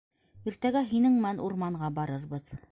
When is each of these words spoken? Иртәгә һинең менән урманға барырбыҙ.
Иртәгә 0.51 0.81
һинең 0.93 1.19
менән 1.19 1.45
урманға 1.49 1.93
барырбыҙ. 2.01 2.61